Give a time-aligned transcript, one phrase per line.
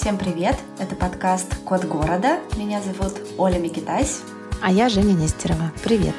[0.00, 0.56] Всем привет!
[0.78, 2.38] Это подкаст «Код города».
[2.56, 4.22] Меня зовут Оля Микитась.
[4.62, 5.72] А я Женя Нестерова.
[5.84, 6.14] Привет!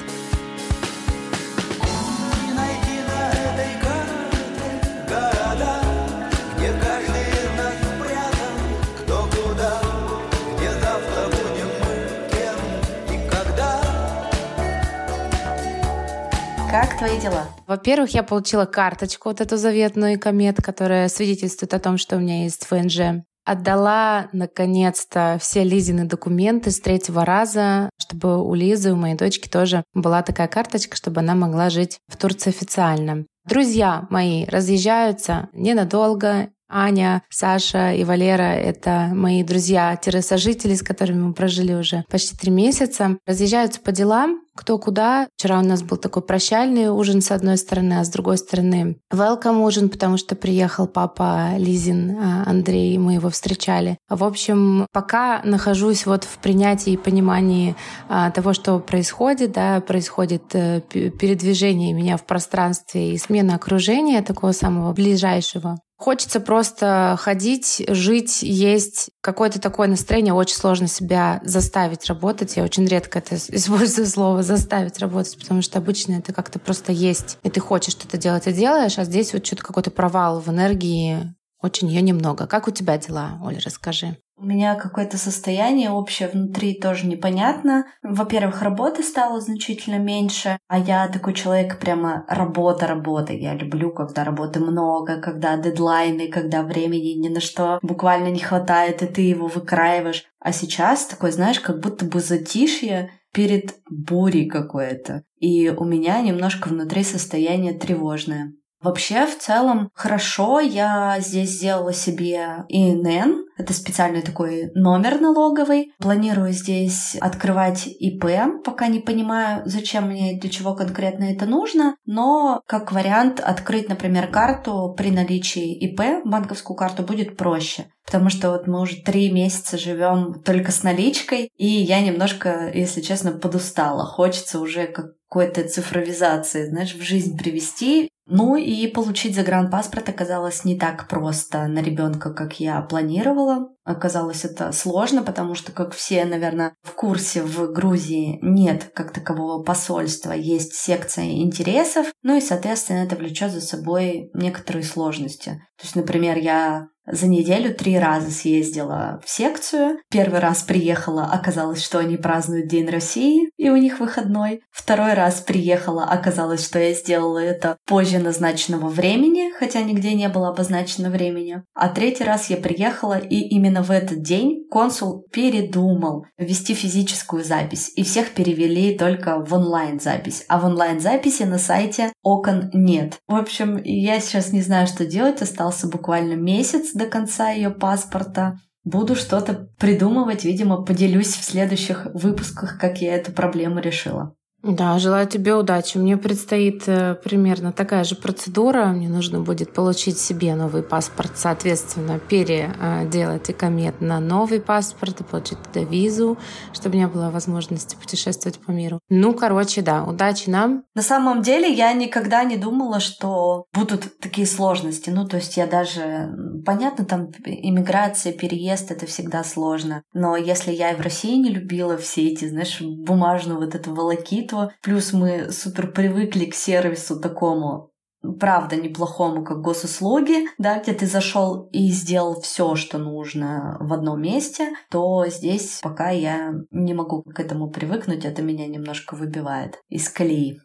[16.69, 17.47] Как твои дела?
[17.65, 22.43] Во-первых, я получила карточку, вот эту заветную комет, которая свидетельствует о том, что у меня
[22.43, 23.23] есть ФНЖ.
[23.43, 29.83] Отдала, наконец-то, все Лизины документы с третьего раза, чтобы у Лизы, у моей дочки тоже
[29.93, 33.25] была такая карточка, чтобы она могла жить в Турции официально.
[33.47, 41.73] Друзья мои разъезжаются ненадолго, Аня, Саша и Валера— это мои друзья-сожители, с которыми мы прожили
[41.73, 43.17] уже почти три месяца.
[43.25, 45.27] Разъезжаются по делам, кто куда.
[45.37, 49.63] Вчера у нас был такой прощальный ужин с одной стороны, а с другой стороны welcome
[49.63, 53.97] ужин, потому что приехал папа Лизин, а, Андрей, мы его встречали.
[54.09, 57.75] В общем, пока нахожусь вот в принятии и понимании
[58.09, 64.51] а, того, что происходит, да, происходит э, передвижение меня в пространстве и смена окружения такого
[64.51, 65.79] самого ближайшего.
[66.01, 69.11] Хочется просто ходить, жить, есть.
[69.21, 70.33] Какое-то такое настроение.
[70.33, 72.57] Очень сложно себя заставить работать.
[72.57, 77.37] Я очень редко это использую слово «заставить работать», потому что обычно это как-то просто есть.
[77.43, 81.35] И ты хочешь что-то делать и делаешь, а здесь вот что-то какой-то провал в энергии.
[81.61, 82.47] Очень ее немного.
[82.47, 84.17] Как у тебя дела, Оля, расскажи.
[84.41, 87.85] У меня какое-то состояние общее внутри тоже непонятно.
[88.01, 93.33] Во-первых, работы стало значительно меньше, а я такой человек прямо работа, работа.
[93.33, 99.03] Я люблю, когда работы много, когда дедлайны, когда времени ни на что буквально не хватает,
[99.03, 100.23] и ты его выкраиваешь.
[100.39, 105.21] А сейчас такой, знаешь, как будто бы затишье перед бурей какой-то.
[105.37, 108.53] И у меня немножко внутри состояние тревожное.
[108.81, 110.59] Вообще, в целом, хорошо.
[110.59, 113.45] Я здесь сделала себе ИНН.
[113.57, 115.93] Это специальный такой номер налоговый.
[115.99, 121.95] Планирую здесь открывать ИП, пока не понимаю, зачем мне и для чего конкретно это нужно.
[122.05, 127.85] Но как вариант открыть, например, карту при наличии ИП, банковскую карту будет проще.
[128.05, 133.01] Потому что вот мы уже три месяца живем только с наличкой, и я немножко, если
[133.01, 134.05] честно, подустала.
[134.05, 138.09] Хочется уже какой-то цифровизации, знаешь, в жизнь привести.
[138.25, 143.69] Ну и получить загранпаспорт оказалось не так просто на ребенка, как я планировала.
[143.83, 149.63] Оказалось это сложно, потому что, как все, наверное, в курсе в Грузии нет как такового
[149.63, 155.61] посольства, есть секция интересов, ну и, соответственно, это влечет за собой некоторые сложности.
[155.77, 159.97] То есть, например, я за неделю три раза съездила в секцию.
[160.09, 164.61] Первый раз приехала, оказалось, что они празднуют День России, и у них выходной.
[164.71, 170.49] Второй раз приехала, оказалось, что я сделала это позже назначенного времени, хотя нигде не было
[170.49, 171.63] обозначено времени.
[171.73, 177.91] А третий раз я приехала, и именно в этот день консул передумал вести физическую запись,
[177.95, 180.45] и всех перевели только в онлайн-запись.
[180.47, 183.19] А в онлайн-записи на сайте окон нет.
[183.27, 188.57] В общем, я сейчас не знаю, что делать, остался буквально месяц, до конца ее паспорта.
[188.83, 194.35] Буду что-то придумывать, видимо, поделюсь в следующих выпусках, как я эту проблему решила.
[194.63, 195.97] Да, желаю тебе удачи.
[195.97, 198.87] Мне предстоит э, примерно такая же процедура.
[198.87, 205.23] Мне нужно будет получить себе новый паспорт, соответственно, переделать и комет на новый паспорт и
[205.23, 206.37] получить туда визу,
[206.73, 208.99] чтобы не было возможности путешествовать по миру.
[209.09, 210.83] Ну, короче, да, удачи нам.
[210.93, 215.09] На самом деле я никогда не думала, что будут такие сложности.
[215.09, 216.29] Ну, то есть я даже...
[216.63, 220.03] Понятно, там иммиграция, переезд— это всегда сложно.
[220.13, 224.50] Но если я и в России не любила все эти, знаешь, бумажную вот эту волокиту,
[224.51, 224.73] общество.
[224.81, 227.91] Плюс мы супер привыкли к сервису такому
[228.39, 234.21] правда неплохому, как госуслуги, да, где ты зашел и сделал все, что нужно в одном
[234.21, 240.07] месте, то здесь пока я не могу к этому привыкнуть, это меня немножко выбивает из
[240.07, 240.59] колеи.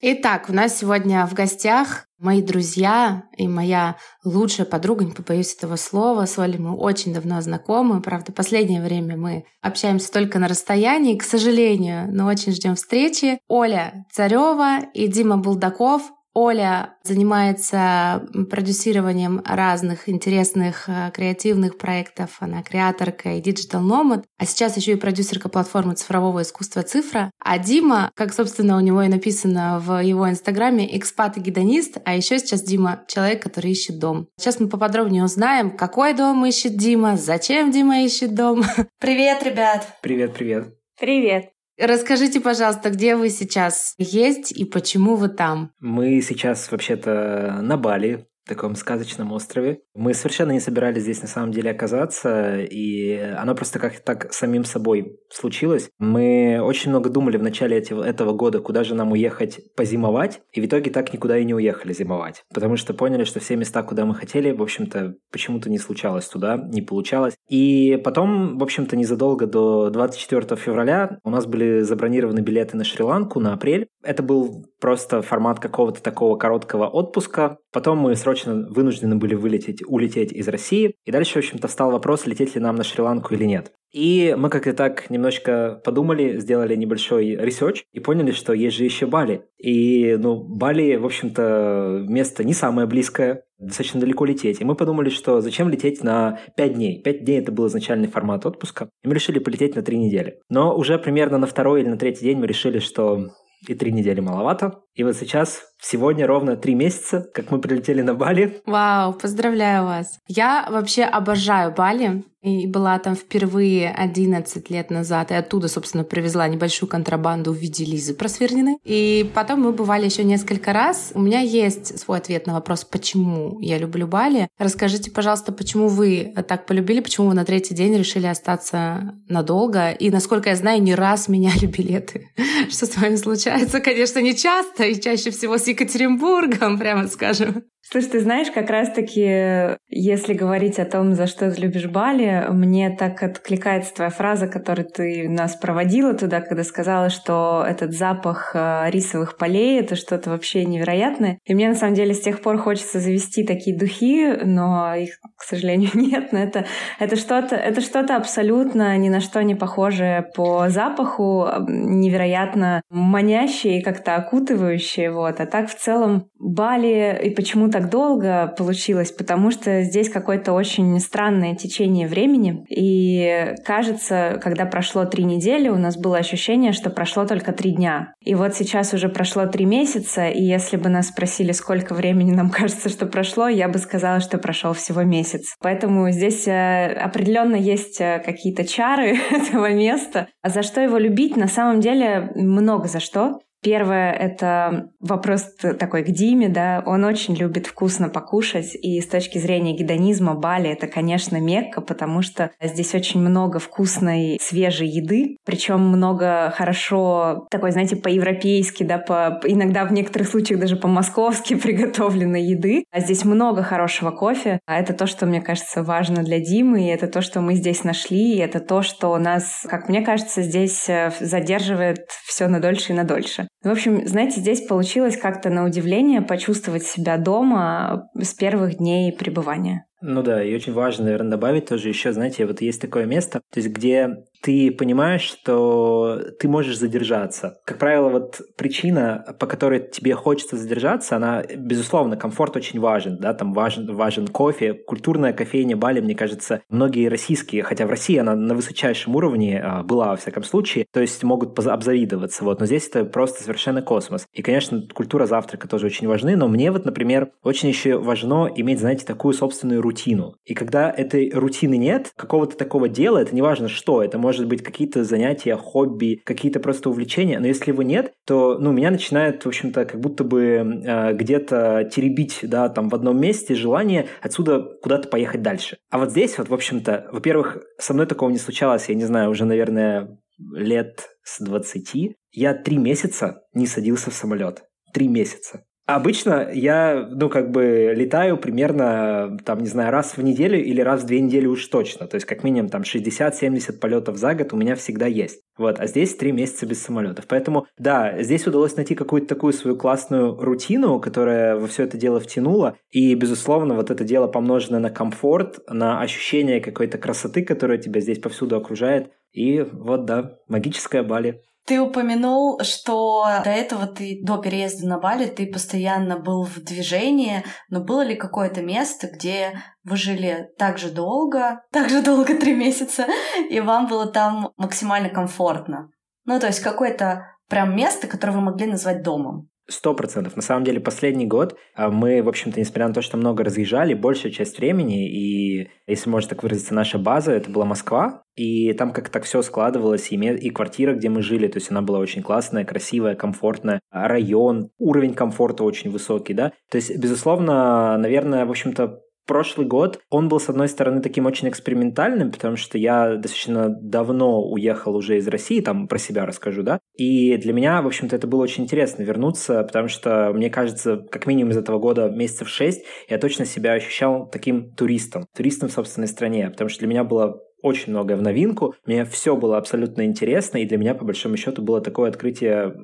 [0.00, 5.76] Итак, у нас сегодня в гостях мои друзья и моя лучшая подруга, не побоюсь этого
[5.76, 6.26] слова.
[6.26, 8.00] С Олей мы очень давно знакомы.
[8.00, 13.38] Правда, последнее время мы общаемся только на расстоянии, к сожалению, но очень ждем встречи.
[13.48, 16.02] Оля Царева и Дима Булдаков
[16.38, 22.36] Оля занимается продюсированием разных интересных э, креативных проектов.
[22.40, 27.30] Она креаторка и digital nomad, а сейчас еще и продюсерка платформы цифрового искусства «Цифра».
[27.42, 32.14] А Дима, как, собственно, у него и написано в его инстаграме, экспат и гедонист, а
[32.14, 34.28] еще сейчас Дима— человек, который ищет дом.
[34.38, 38.62] Сейчас мы поподробнее узнаем, какой дом ищет Дима, зачем Дима ищет дом.
[39.00, 39.86] Привет, ребят!
[40.02, 40.74] Привет, привет.
[41.00, 41.55] Привет.
[41.78, 45.72] Расскажите, пожалуйста, где вы сейчас есть и почему вы там?
[45.80, 49.80] Мы сейчас вообще-то на Бали, таком сказочном острове.
[49.94, 54.64] Мы совершенно не собирались здесь на самом деле оказаться, и оно просто как-то так самим
[54.64, 55.90] собой случилось.
[55.98, 60.66] Мы очень много думали в начале этого года, куда же нам уехать позимовать, и в
[60.66, 64.14] итоге так никуда и не уехали зимовать, потому что поняли, что все места, куда мы
[64.14, 67.34] хотели, в общем-то, почему-то не случалось туда, не получалось.
[67.48, 73.40] И потом, в общем-то, незадолго до 24 февраля у нас были забронированы билеты на Шри-Ланку
[73.40, 73.88] на апрель.
[74.02, 77.58] Это был просто формат какого-то такого короткого отпуска.
[77.76, 80.94] Потом мы срочно вынуждены были вылететь, улететь из России.
[81.04, 83.70] И дальше, в общем-то, встал вопрос, лететь ли нам на Шри-Ланку или нет.
[83.92, 89.04] И мы как-то так немножко подумали, сделали небольшой research и поняли, что есть же еще
[89.04, 89.42] Бали.
[89.58, 94.62] И, ну, Бали, в общем-то, место не самое близкое, достаточно далеко лететь.
[94.62, 97.02] И мы подумали, что зачем лететь на 5 дней.
[97.02, 98.88] 5 дней это был изначальный формат отпуска.
[99.04, 100.38] И мы решили полететь на 3 недели.
[100.48, 103.26] Но уже примерно на второй или на третий день мы решили, что
[103.66, 104.80] и три недели маловато.
[104.94, 108.60] И вот сейчас, сегодня ровно три месяца, как мы прилетели на Бали.
[108.66, 110.18] Вау, поздравляю вас.
[110.28, 112.24] Я вообще обожаю Бали.
[112.46, 115.32] И была там впервые 11 лет назад.
[115.32, 118.76] И оттуда, собственно, привезла небольшую контрабанду в виде Лизы Просверниной.
[118.84, 121.10] И потом мы бывали еще несколько раз.
[121.14, 124.48] У меня есть свой ответ на вопрос, почему я люблю Бали.
[124.58, 129.90] Расскажите, пожалуйста, почему вы так полюбили, почему вы на третий день решили остаться надолго?
[129.90, 132.30] И, насколько я знаю, не раз меняли билеты.
[132.70, 133.80] Что с вами случается?
[133.80, 137.64] Конечно, не часто, и чаще всего с Екатеринбургом, прямо скажем.
[137.88, 142.90] Слушай, ты знаешь, как раз-таки, если говорить о том, за что ты любишь Бали, мне
[142.90, 148.90] так откликается твоя фраза, которой ты нас проводила туда, когда сказала, что этот запах э,
[148.90, 151.38] рисовых полей— это что-то вообще невероятное.
[151.44, 155.44] И мне, на самом деле, с тех пор хочется завести такие духи, но их, к
[155.44, 156.32] сожалению, нет.
[156.32, 156.66] Но это,
[156.98, 163.82] это что-то это что-то абсолютно ни на что не похожее по запаху, невероятно манящее и
[163.82, 165.12] как-то окутывающее.
[165.12, 165.40] Вот.
[165.40, 170.98] А так в целом Бали и почему-то так долго получилось, потому что здесь какое-то очень
[170.98, 172.64] странное течение времени.
[172.70, 178.14] И кажется, когда прошло три недели, у нас было ощущение, что прошло только три дня.
[178.24, 182.48] И вот сейчас уже прошло три месяца, и если бы нас спросили, сколько времени нам
[182.58, 185.54] кажется, что прошло, я бы сказала, что прошел всего месяц.
[185.60, 190.28] Поэтому здесь э, определенно есть э, какие-то чары этого места.
[190.40, 191.36] А за что его любить?
[191.36, 193.40] На самом деле много за что.
[193.66, 199.38] Первое— это вопрос такой к Диме, да, он очень любит вкусно покушать, и с точки
[199.38, 205.80] зрения гедонизма Бали это, конечно, Мекка, потому что здесь очень много вкусной свежей еды, причем
[205.80, 212.84] много хорошо, такой, знаете, по-европейски, да, по, иногда в некоторых случаях даже по-московски приготовленной еды.
[212.92, 216.90] А здесь много хорошего кофе, а это то, что, мне кажется, важно для Димы, и
[216.90, 220.88] это то, что мы здесь нашли, и это то, что нас, как мне кажется, здесь
[220.88, 223.48] э, задерживает все на дольше и на дольше.
[223.66, 229.86] В общем, знаете, здесь получилось как-то на удивление почувствовать себя дома с первых дней пребывания.
[230.00, 233.58] Ну да, и очень важно, наверное, добавить тоже еще, знаете, вот есть такое место, то
[233.58, 237.60] есть где ты понимаешь, что ты можешь задержаться.
[237.64, 243.34] Как правило, вот причина, по которой тебе хочется задержаться, она, безусловно, комфорт очень важен, да,
[243.34, 248.34] там важен, важен кофе, культурная кофейня Бали, мне кажется, многие российские, хотя в России она
[248.34, 252.88] на высочайшем уровне а, была, во всяком случае, то есть могут обзавидоваться, вот, но здесь
[252.88, 254.26] это просто совершенно космос.
[254.32, 258.80] И, конечно, культура завтрака тоже очень важны, но мне вот, например, очень еще важно иметь,
[258.80, 260.36] знаете, такую собственную рутину.
[260.44, 264.64] И когда этой рутины нет, какого-то такого дела, это не важно что, это может быть
[264.64, 269.46] какие-то занятия, хобби, какие-то просто увлечения, но если его нет, то, ну, меня начинает, в
[269.46, 270.42] общем-то, как будто бы
[270.84, 275.76] э, где-то теребить, да, там в одном месте желание отсюда куда-то поехать дальше.
[275.90, 279.30] А вот здесь вот, в общем-то, во-первых, со мной такого не случалось, я не знаю,
[279.30, 282.16] уже, наверное, лет с 20.
[282.32, 284.64] Я три месяца не садился в самолет.
[284.92, 285.65] Три месяца.
[285.86, 291.04] Обычно я, ну, как бы летаю примерно, там, не знаю, раз в неделю или раз
[291.04, 292.08] в две недели уж точно.
[292.08, 295.42] То есть, как минимум, там, 60-70 полетов за год у меня всегда есть.
[295.56, 297.26] Вот, а здесь три месяца без самолетов.
[297.28, 302.18] Поэтому, да, здесь удалось найти какую-то такую свою классную рутину, которая во все это дело
[302.18, 302.76] втянула.
[302.90, 308.18] И, безусловно, вот это дело помноженное на комфорт, на ощущение какой-то красоты, которая тебя здесь
[308.18, 309.12] повсюду окружает.
[309.30, 311.42] И вот, да, магическая Бали.
[311.66, 317.42] Ты упомянул, что до этого ты, до переезда на Бали, ты постоянно был в движении,
[317.70, 322.54] но было ли какое-то место, где вы жили так же долго, так же долго, три
[322.54, 323.06] месяца,
[323.50, 325.90] и вам было там максимально комфортно?
[326.24, 329.48] Ну, то есть какое-то прям место, которое вы могли назвать домом?
[329.68, 330.36] Сто процентов.
[330.36, 333.94] На самом деле, последний год а, мы, в общем-то, несмотря на то, что много разъезжали,
[333.94, 338.92] большая часть времени, и, если можно так выразиться, наша база, это была Москва, и там
[338.92, 342.22] как-то так все складывалось, и, и квартира, где мы жили, то есть она была очень
[342.22, 346.52] классная, красивая, комфортная, район, уровень комфорта очень высокий, да.
[346.70, 351.48] То есть, безусловно, наверное, в общем-то, прошлый год, он был, с одной стороны, таким очень
[351.48, 356.78] экспериментальным, потому что я достаточно давно уехал уже из России, там про себя расскажу, да,
[356.96, 361.26] и для меня, в общем-то, это было очень интересно вернуться, потому что, мне кажется, как
[361.26, 366.08] минимум из этого года месяцев шесть я точно себя ощущал таким туристом, туристом в собственной
[366.08, 368.74] стране, потому что для меня было очень многое в новинку.
[368.86, 372.74] Мне все было абсолютно интересно, и для меня, по большому счету, было такое открытие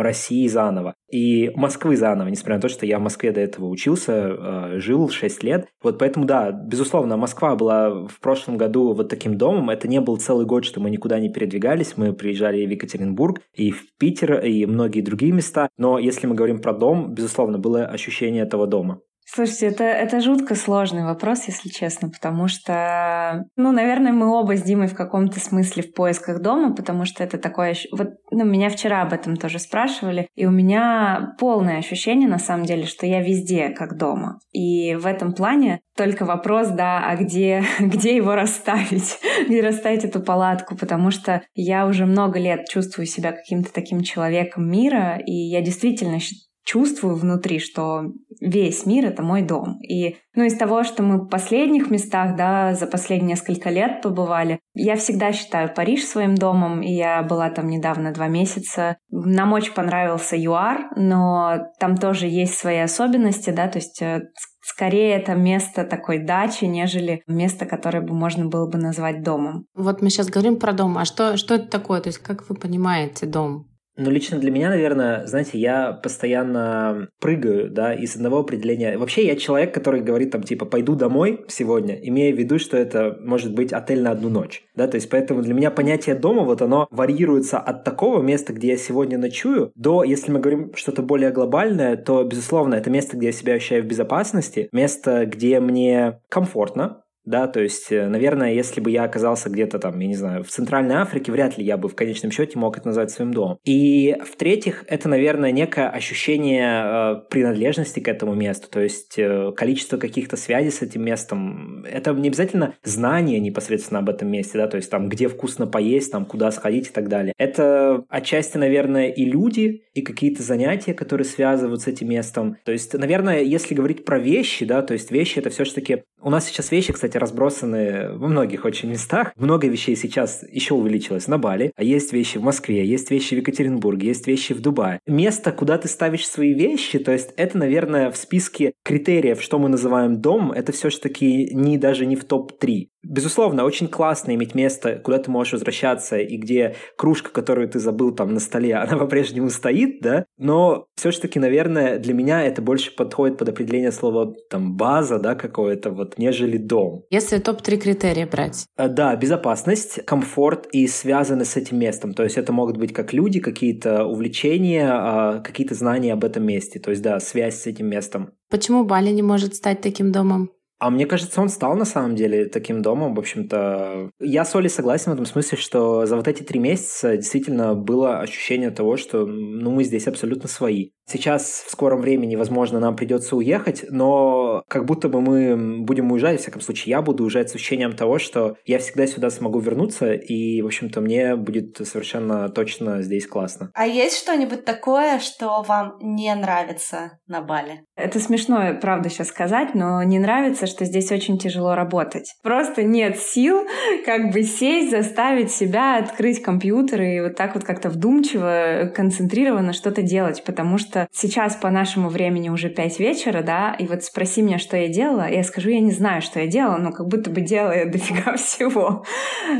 [0.00, 0.94] России заново.
[1.10, 5.08] И Москвы заново, несмотря на то, что я в Москве до этого учился, э, жил
[5.08, 5.68] 6 лет.
[5.82, 9.70] Вот поэтому, да, безусловно, Москва была в прошлом году вот таким домом.
[9.70, 11.94] Это не был целый год, что мы никуда не передвигались.
[11.96, 15.68] Мы приезжали в Екатеринбург, и в Питер, и многие другие места.
[15.78, 19.00] Но если мы говорим про дом, безусловно, было ощущение этого дома.
[19.28, 24.62] Слушайте, это, это жутко сложный вопрос, если честно, потому что, ну, наверное, мы оба с
[24.62, 27.74] Димой в каком-то смысле в поисках дома, потому что это такое...
[27.90, 32.66] Вот, ну, меня вчера об этом тоже спрашивали, и у меня полное ощущение, на самом
[32.66, 34.38] деле, что я везде как дома.
[34.52, 39.18] И в этом плане только вопрос, да, а где, где его расставить?
[39.48, 40.76] где расставить эту палатку?
[40.76, 46.20] Потому что я уже много лет чувствую себя каким-то таким человеком мира, и я действительно
[46.66, 49.78] чувствую внутри, что весь мир— это мой дом.
[49.82, 54.58] И, ну, из того, что мы в последних местах, да, за последние несколько лет побывали,
[54.74, 58.96] я всегда считаю Париж своим домом, и я была там недавно два месяца.
[59.10, 64.22] Нам очень понравился ЮАР, но там тоже есть свои особенности, да, то есть э,
[64.60, 69.66] скорее это место такой дачи, нежели место, которое бы можно было бы назвать домом.
[69.74, 72.00] Вот мы сейчас говорим про дом, а что, что это такое?
[72.00, 73.68] То есть как вы понимаете дом?
[73.96, 78.98] Ну, лично для меня, наверное, знаете, я постоянно прыгаю, да, из одного определения.
[78.98, 83.16] Вообще, я человек, который говорит там, типа, пойду домой сегодня, имея в виду, что это
[83.20, 86.60] может быть отель на одну ночь, да, то есть поэтому для меня понятие дома, вот
[86.60, 91.30] оно варьируется от такого места, где я сегодня ночую, до, если мы говорим что-то более
[91.30, 97.02] глобальное, то, безусловно, это место, где я себя ощущаю в безопасности, место, где мне комфортно,
[97.26, 100.48] да, то есть, э, наверное, если бы я оказался где-то там, я не знаю, в
[100.48, 103.58] Центральной Африке, вряд ли я бы в конечном счете мог это назвать своим домом.
[103.64, 109.96] И в-третьих, это, наверное, некое ощущение э, принадлежности к этому месту, то есть э, количество
[109.96, 111.84] каких-то связей с этим местом.
[111.84, 116.12] Это не обязательно знание непосредственно об этом месте, да, то есть там, где вкусно поесть,
[116.12, 117.32] там, куда сходить и так далее.
[117.38, 122.56] Это отчасти, наверное, и люди, и какие-то занятия, которые связывают с этим местом.
[122.64, 126.04] То есть, наверное, если говорить про вещи, да, то есть вещи это все-таки...
[126.20, 129.32] У нас сейчас вещи, кстати, кстати, разбросаны во многих очень местах.
[129.36, 133.38] Много вещей сейчас еще увеличилось на Бали, а есть вещи в Москве, есть вещи в
[133.38, 135.00] Екатеринбурге, есть вещи в Дубае.
[135.06, 139.68] Место, куда ты ставишь свои вещи, то есть это, наверное, в списке критериев, что мы
[139.68, 142.88] называем дом, это все-таки не даже не в топ-3.
[143.08, 148.12] Безусловно, очень классно иметь место, куда ты можешь возвращаться, и где кружка, которую ты забыл
[148.14, 153.38] там на столе, она по-прежнему стоит, да, но все-таки, наверное, для меня это больше подходит
[153.38, 157.04] под определение слова там база, да, какое-то вот, нежели дом.
[157.10, 158.66] Если топ-3 критерия брать.
[158.76, 162.14] А, да, безопасность, комфорт и связаны с этим местом.
[162.14, 166.80] То есть это могут быть как люди, какие-то увлечения, а, какие-то знания об этом месте.
[166.80, 168.32] То есть, да, связь с этим местом.
[168.50, 170.50] Почему Бали не может стать таким домом?
[170.78, 173.14] А мне кажется, он стал на самом деле таким домом.
[173.14, 177.16] В общем-то, я с Олей согласен в этом смысле, что за вот эти три месяца
[177.16, 180.90] действительно было ощущение того, что ну, мы здесь абсолютно свои.
[181.08, 186.40] Сейчас в скором времени, возможно, нам придется уехать, но как будто бы мы будем уезжать,
[186.40, 190.14] в всяком случае, я буду уезжать с ощущением того, что я всегда сюда смогу вернуться,
[190.14, 193.70] и, в общем-то, мне будет совершенно точно здесь классно.
[193.74, 197.84] А есть что-нибудь такое, что вам не нравится на Бали?
[197.94, 202.34] Это смешно, правда, сейчас сказать, но не нравится, что здесь очень тяжело работать.
[202.42, 203.64] Просто нет сил
[204.04, 210.02] как бы сесть, заставить себя открыть компьютер и вот так вот как-то вдумчиво, концентрированно что-то
[210.02, 214.40] делать, потому что что сейчас по нашему времени уже 5 вечера, да, и вот спроси
[214.40, 217.30] меня, что я делала, я скажу, я не знаю, что я делала, но как будто
[217.30, 219.04] бы делала дофига всего.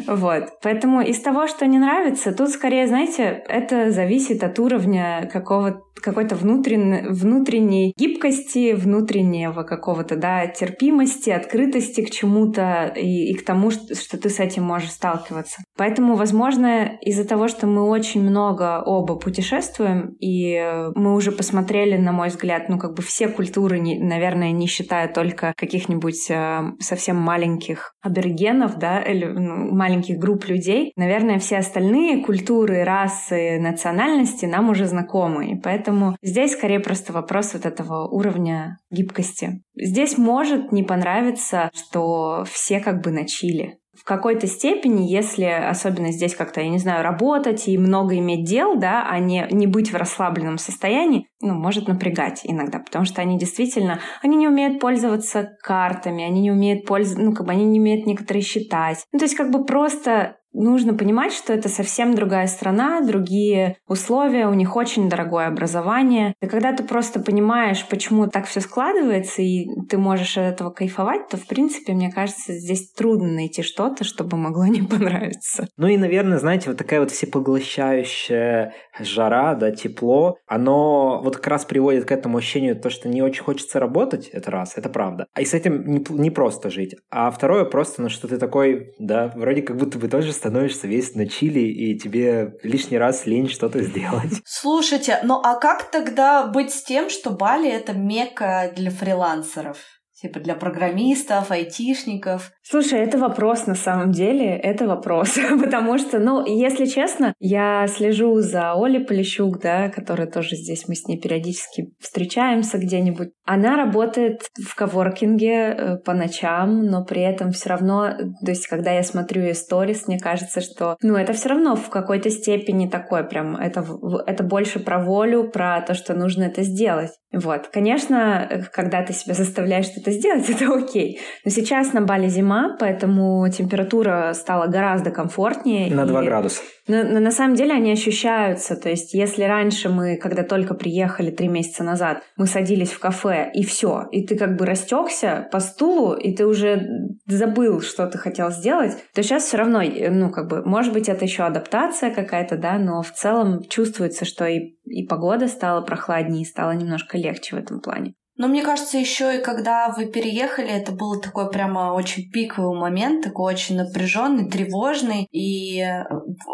[0.07, 0.45] Вот.
[0.63, 6.35] Поэтому из того, что не нравится, тут скорее, знаете, это зависит от уровня какого какой-то
[6.35, 13.95] внутренней, внутренней гибкости, внутреннего какого-то, да, терпимости, открытости к чему-то и, и к тому, что,
[13.95, 15.63] что ты с этим можешь сталкиваться.
[15.77, 22.13] Поэтому, возможно, из-за того, что мы очень много оба путешествуем, и мы уже посмотрели, на
[22.13, 27.93] мой взгляд, ну, как бы все культуры, наверное, не считая только каких-нибудь э, совсем маленьких
[28.03, 34.87] аборигенов, да, или ну, маленьких групп людей, наверное, все остальные культуры, расы, национальности нам уже
[34.87, 35.53] знакомы.
[35.53, 35.86] И поэтому
[36.23, 39.63] здесь скорее просто вопрос вот этого уровня гибкости.
[39.77, 46.13] Здесь может не понравиться, что все как бы на чили в какой-то степени, если особенно
[46.13, 49.91] здесь как-то, я не знаю, работать и много иметь дел, да, а не, не быть
[49.91, 55.57] в расслабленном состоянии, ну, может напрягать иногда, потому что они действительно, они не умеют пользоваться
[55.63, 59.05] картами, они не умеют пользоваться, ну, как бы они не умеют некоторые считать.
[59.13, 64.49] Ну, то есть как бы просто нужно понимать, что это совсем другая страна, другие условия,
[64.49, 66.35] у них очень дорогое образование.
[66.41, 71.29] И когда ты просто понимаешь, почему так все складывается, и ты можешь от этого кайфовать,
[71.29, 75.69] то, в принципе, мне кажется, здесь трудно найти что-то, чтобы могло не понравиться.
[75.77, 81.65] Ну и, наверное, знаете, вот такая вот всепоглощающая жара, да, тепло, оно вот как раз
[81.65, 85.27] приводит к этому ощущению, то, что не очень хочется работать, это раз, это правда.
[85.35, 86.97] А и с этим не, не просто жить.
[87.11, 91.15] А второе просто, ну, что ты такой, да, вроде как будто бы тоже становишься весь
[91.17, 94.31] на чили, и тебе лишний раз лень что-то сделать.
[94.45, 99.79] Слушайте, ну а как тогда быть с тем, что Бали— это мекка для фрилансеров?
[100.27, 102.51] Типа для программистов, айтишников.
[102.65, 105.39] Слушай, это вопрос на самом деле, это вопрос.
[105.63, 110.97] Потому что, ну, если честно, я слежу за Олей Полищук, да, которая тоже здесь, мы
[110.97, 113.29] с ней периодически встречаемся где-нибудь.
[113.45, 118.11] Она работает в коворкинге э, по ночам, но при этом все равно,
[118.45, 121.89] то есть, когда я смотрю ее сторис, мне кажется, что, ну, это все равно в
[121.89, 123.87] какой-то степени такое прям, это,
[124.27, 127.13] это больше про волю, про то, что нужно это сделать.
[127.37, 127.69] Вот.
[127.69, 131.21] Конечно, э, когда ты себя заставляешь что-то сделать, это окей.
[131.45, 135.95] Но сейчас на Бали зима, поэтому температура стала гораздо комфортнее.
[135.95, 136.27] На 2 и...
[136.27, 136.63] градуса.
[136.89, 138.77] Но, но на самом деле они ощущаются.
[138.77, 143.51] То есть, если раньше мы, когда только приехали три месяца назад, мы садились в кафе
[143.53, 146.89] и все, и ты как бы растекся по стулу, и ты уже
[147.27, 151.09] забыл, что ты хотел сделать, то сейчас все равно, э, ну, как бы, может быть,
[151.09, 156.43] это еще адаптация какая-то, да, но в целом чувствуется, что и, и погода стала прохладнее,
[156.43, 158.15] и стало немножко легче в этом плане.
[158.37, 163.25] Но мне кажется, еще и когда вы переехали, это был такой прямо очень пиковый момент,
[163.25, 166.05] такой очень напряженный, тревожный, и э,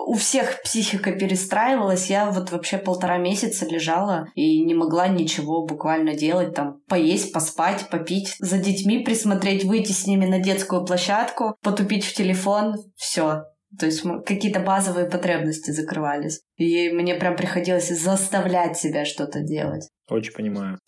[0.07, 2.09] у всех психика перестраивалась.
[2.09, 7.89] Я вот вообще полтора месяца лежала и не могла ничего буквально делать, там поесть, поспать,
[7.91, 13.45] попить, за детьми присмотреть, выйти с ними на детскую площадку, потупить в телефон, все.
[13.79, 16.43] То есть какие-то базовые потребности закрывались.
[16.57, 19.89] И мне прям приходилось заставлять себя что-то делать.
[20.09, 20.79] Очень понимаю.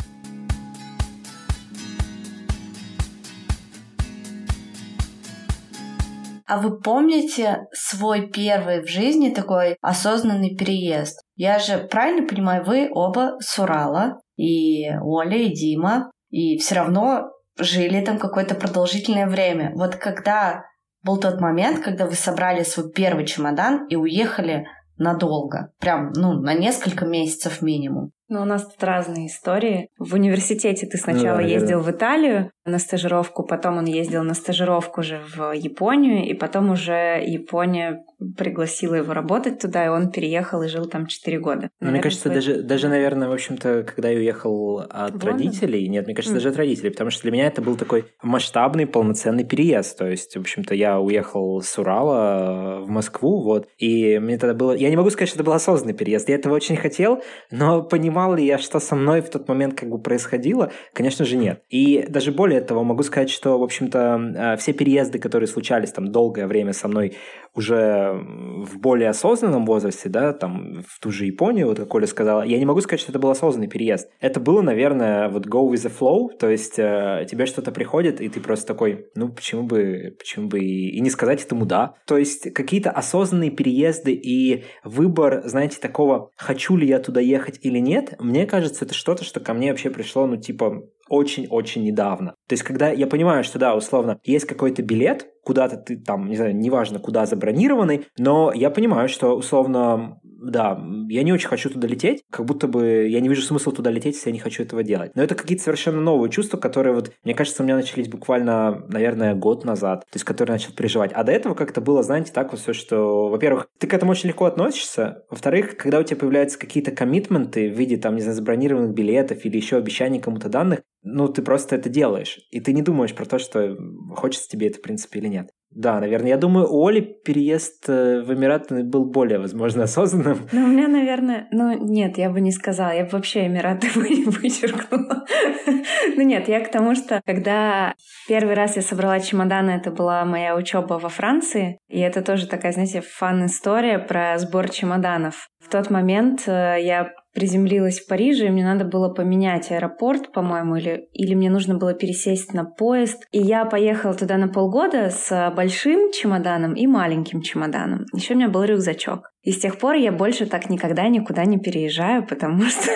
[6.55, 11.21] А вы помните свой первый в жизни такой осознанный переезд?
[11.35, 17.33] Я же правильно понимаю, вы оба с Урала, и Оля, и Дима, и все равно
[17.59, 19.73] жили там какое-то продолжительное время.
[19.75, 20.63] Вот когда
[21.03, 26.55] был тот момент, когда вы собрали свой первый чемодан и уехали надолго, прям, ну, на
[26.55, 28.13] несколько месяцев минимум.
[28.29, 29.89] Ну, у нас тут разные истории.
[29.99, 31.91] В университете ты сначала ну, да, ездил да.
[31.91, 37.23] в Италию на стажировку, потом он ездил на стажировку уже в Японию, и потом уже
[37.27, 38.03] Япония
[38.37, 41.71] пригласила его работать туда, и он переехал и жил там 4 года.
[41.81, 42.35] Ну, мне кажется, свой...
[42.35, 45.31] даже, даже, наверное, в общем-то, когда я уехал от Лондон?
[45.31, 46.41] родителей, нет, мне кажется, mm.
[46.41, 49.99] даже от родителей, потому что для меня это был такой масштабный, полноценный переезд.
[49.99, 54.73] То есть, в общем-то, я уехал с Урала в Москву, вот, и мне тогда было...
[54.73, 58.35] Я не могу сказать, что это был осознанный переезд, я этого очень хотел, но понимал
[58.35, 60.73] ли я, что со мной в тот момент как бы происходило?
[60.93, 61.63] Конечно же, нет.
[61.69, 66.11] И даже более того, могу сказать, что, в общем-то, э, все переезды, которые случались там
[66.11, 67.17] долгое время со мной
[67.55, 72.43] уже в более осознанном возрасте, да, там, в ту же Японию, вот как Оля сказала,
[72.43, 74.09] я не могу сказать, что это был осознанный переезд.
[74.21, 78.29] Это было, наверное, вот go with the flow, то есть э, тебе что-то приходит, и
[78.29, 81.95] ты просто такой, ну, почему бы, почему бы и, и не сказать этому да.
[82.07, 87.79] То есть какие-то осознанные переезды и выбор, знаете, такого, хочу ли я туда ехать или
[87.79, 92.35] нет, мне кажется, это что-то, что ко мне вообще пришло, ну, типа, очень-очень недавно.
[92.49, 96.37] То есть, когда я понимаю, что, да, условно, есть какой-то билет, куда-то ты там, не
[96.37, 101.89] знаю, неважно, куда забронированный, но я понимаю, что, условно, да, я не очень хочу туда
[101.89, 104.83] лететь, как будто бы я не вижу смысла туда лететь, если я не хочу этого
[104.83, 105.13] делать.
[105.15, 109.35] Но это какие-то совершенно новые чувства, которые вот, мне кажется, у меня начались буквально, наверное,
[109.35, 111.13] год назад, то есть которые начал переживать.
[111.13, 114.29] А до этого как-то было, знаете, так вот все, что, во-первых, ты к этому очень
[114.29, 118.95] легко относишься, во-вторых, когда у тебя появляются какие-то коммитменты в виде, там, не знаю, забронированных
[118.95, 123.15] билетов или еще обещаний кому-то данных, ну, ты просто это делаешь, и ты не думаешь
[123.15, 123.77] про то, что
[124.15, 125.51] хочется тебе это, в принципе, или нет.
[125.75, 126.29] Да, наверное.
[126.29, 130.49] Я думаю, у Оли переезд э, в Эмираты был более, возможно, осознанным.
[130.53, 131.49] Ну, у меня, наверное...
[131.51, 132.93] Ну, нет, я бы не сказала.
[132.93, 135.25] Я бы вообще Эмираты вычеркнула.
[136.17, 137.95] ну, нет, я к тому, что когда
[138.29, 141.79] первый раз я собрала чемоданы, это была моя учеба во Франции.
[141.89, 145.49] И это тоже такая, знаете, фан-история про сбор чемоданов.
[145.65, 150.77] В тот момент э, я приземлилась в Париже, и мне надо было поменять аэропорт, по-моему,
[150.77, 153.27] или, или мне нужно было пересесть на поезд.
[153.33, 158.05] И я поехала туда на полгода с большим чемоданом и маленьким чемоданом.
[158.13, 159.34] Еще у меня был рюкзачок.
[159.45, 162.91] И с тех пор я больше так никогда никуда не переезжаю, потому что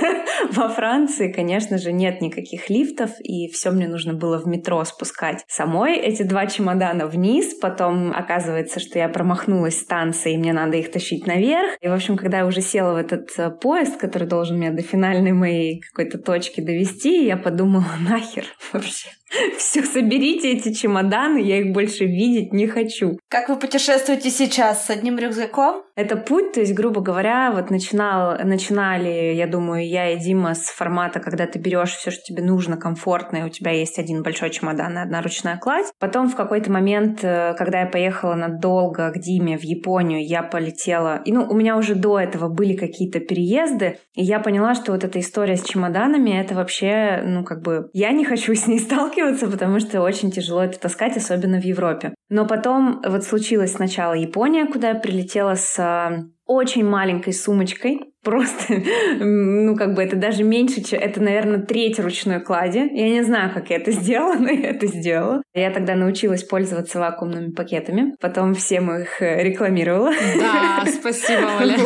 [0.52, 5.44] во Франции, конечно же, нет никаких лифтов, и все мне нужно было в метро спускать
[5.46, 7.54] самой эти два чемодана вниз.
[7.60, 11.76] Потом оказывается, что я промахнулась станции, и мне надо их тащить наверх.
[11.80, 14.82] И, в общем, когда я уже села в этот э, поезд, который должен меня до
[14.82, 19.08] финальной моей какой-то точки довести, я подумала, нахер вообще.
[19.58, 23.18] Все, соберите эти чемоданы, я их больше видеть не хочу.
[23.28, 25.82] Как вы путешествуете сейчас с одним рюкзаком?
[25.96, 30.68] Это путь, то есть, грубо говоря, вот начинал, начинали, я думаю, я и Дима с
[30.68, 34.50] формата, когда ты берешь все, что тебе нужно, комфортно, и у тебя есть один большой
[34.50, 35.86] чемодан и одна ручная кладь.
[35.98, 41.20] Потом в какой-то момент, э, когда я поехала надолго к Диме в Японию, я полетела,
[41.24, 45.04] и ну, у меня уже до этого были какие-то переезды, и я поняла, что вот
[45.04, 49.17] эта история с чемоданами, это вообще, ну, как бы, я не хочу с ней сталкиваться,
[49.18, 52.14] сталкиваться, потому что очень тяжело это таскать, особенно в Европе.
[52.28, 58.74] Но потом вот случилась сначала Япония, куда я прилетела с а, очень маленькой сумочкой, просто,
[59.20, 62.78] ну, как бы это даже меньше, чем, это, наверное, треть ручной клади.
[62.78, 65.42] Я не знаю, как я это сделала, но я это сделала.
[65.54, 68.14] Я тогда научилась пользоваться вакуумными пакетами.
[68.20, 70.10] Потом всем их э, рекламировала.
[70.38, 71.76] Да, спасибо, Оля.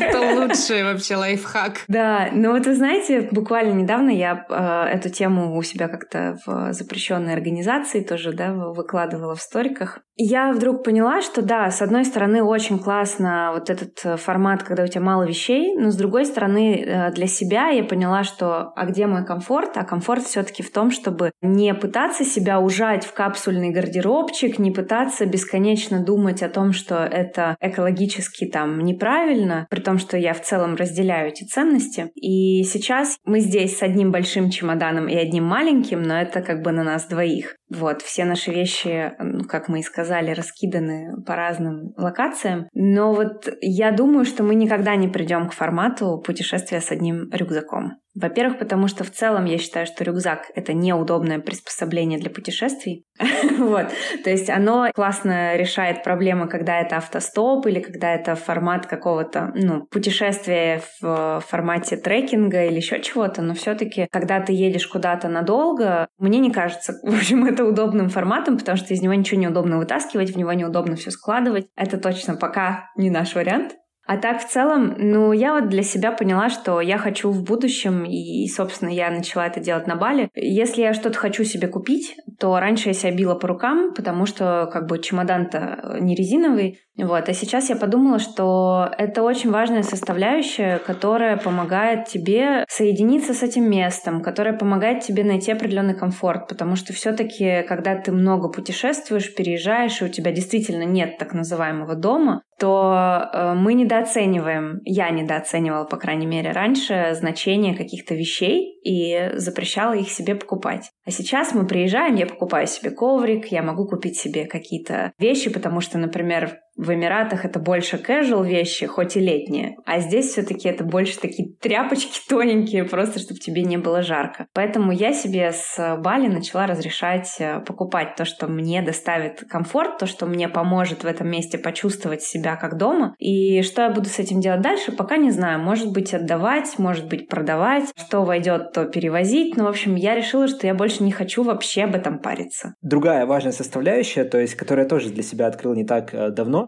[0.00, 1.84] Это лучший вообще лайфхак.
[1.88, 6.72] Да, но вот вы знаете, буквально недавно я э, эту тему у себя как-то в
[6.72, 10.00] запрещенной организации тоже, да, выкладывала в сториках.
[10.16, 14.86] Я вдруг поняла, что да, с одной стороны, очень классно вот этот формат, когда у
[14.86, 19.06] тебя мало вещей, но с другой стороны, э, для себя я поняла, что а где
[19.06, 19.76] мой комфорт?
[19.76, 25.26] А комфорт все-таки в том, чтобы не пытаться себя ужать в капсульный гардеробчик, не пытаться
[25.26, 30.74] бесконечно думать о том, что это экологически там неправильно, при том, что я в целом
[30.74, 32.10] разделяю эти ценности.
[32.14, 36.72] И сейчас мы здесь с одним большим чемоданом и одним маленьким, но это как бы
[36.72, 37.57] на нас двоих.
[37.70, 39.12] Вот, все наши вещи,
[39.48, 42.68] как мы и сказали, раскиданы по разным локациям.
[42.72, 48.00] Но вот я думаю, что мы никогда не придем к формату путешествия с одним рюкзаком.
[48.14, 53.04] Во-первых, потому что в целом я считаю, что рюкзак— это неудобное приспособление для путешествий.
[53.58, 53.88] вот.
[54.24, 59.86] То есть оно классно решает проблемы, когда это автостоп или когда это формат какого-то, ну,
[59.86, 66.08] путешествия в формате трекинга или еще чего-то, но все таки когда ты едешь куда-то надолго,
[66.18, 70.30] мне не кажется, в общем, это удобным форматом, потому что из него ничего неудобно вытаскивать,
[70.30, 71.66] в него неудобно все складывать.
[71.76, 73.74] Это точно пока не наш вариант.
[74.08, 78.06] А так в целом, ну, я вот для себя поняла, что я хочу в будущем,
[78.06, 80.30] и, собственно, я начала это делать на Бали.
[80.34, 84.70] Если я что-то хочу себе купить, то раньше я себя била по рукам, потому что
[84.72, 87.28] как бы чемодан-то не резиновый, вот.
[87.28, 93.70] А сейчас я подумала, что это очень важная составляющая, которая помогает тебе соединиться с этим
[93.70, 100.00] местом, которая помогает тебе найти определенный комфорт, потому что все-таки, когда ты много путешествуешь, переезжаешь,
[100.00, 105.96] и у тебя действительно нет так называемого дома, то э, мы недооцениваем, я недооценивала, по
[105.96, 110.90] крайней мере, раньше значение каких-то вещей и запрещала их себе покупать.
[111.06, 115.80] А сейчас мы приезжаем, я покупаю себе коврик, я могу купить себе какие-то вещи, потому
[115.80, 120.84] что, например, в Эмиратах это больше casual вещи, хоть и летние, а здесь все-таки это
[120.84, 124.46] больше такие тряпочки тоненькие, просто чтобы тебе не было жарко.
[124.54, 130.06] Поэтому я себе с Бали начала разрешать э, покупать то, что мне доставит комфорт, то,
[130.06, 133.14] что мне поможет в этом месте почувствовать себя как дома.
[133.18, 135.60] И что я буду с этим делать дальше, пока не знаю.
[135.60, 139.56] Может быть отдавать, может быть продавать, что войдет, то перевозить.
[139.56, 142.74] Но, в общем, я решила, что я больше не хочу вообще об этом париться.
[142.82, 146.67] Другая важная составляющая, то есть, которая тоже для себя открыл не так э, давно,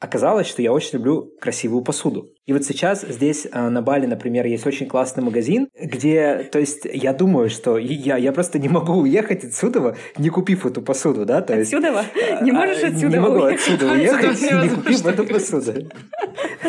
[0.00, 2.30] Оказалось, что я очень люблю красивую посуду.
[2.46, 6.86] И вот сейчас здесь э, на Бали, например, есть очень классный магазин, где, то есть,
[6.90, 11.42] я думаю, что я, я просто не могу уехать отсюда, не купив эту посуду, да?
[11.42, 12.02] То есть, отсюда?
[12.40, 15.74] Не можешь отсюда Не могу отсюда уехать, не купив эту посуду.